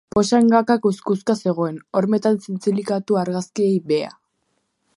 Posa 0.13 0.37
Ngaka 0.45 0.75
kukuzka 0.85 1.33
zegoen, 1.47 1.75
hormetan 1.99 2.41
zintzilikatu 2.47 3.21
argazkiei 3.25 3.77
beha. 3.93 4.13